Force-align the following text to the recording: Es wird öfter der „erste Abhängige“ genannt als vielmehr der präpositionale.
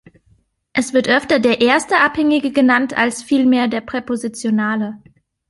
Es 0.73 0.93
wird 0.93 1.07
öfter 1.09 1.37
der 1.37 1.61
„erste 1.61 1.97
Abhängige“ 1.99 2.49
genannt 2.51 2.97
als 2.97 3.21
vielmehr 3.21 3.67
der 3.67 3.81
präpositionale. 3.81 4.97